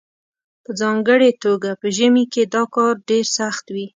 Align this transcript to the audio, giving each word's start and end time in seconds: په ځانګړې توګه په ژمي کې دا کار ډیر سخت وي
په 0.63 0.71
ځانګړې 0.79 1.31
توګه 1.43 1.69
په 1.81 1.87
ژمي 1.97 2.25
کې 2.33 2.43
دا 2.53 2.63
کار 2.75 2.93
ډیر 3.09 3.25
سخت 3.37 3.65
وي 3.75 3.85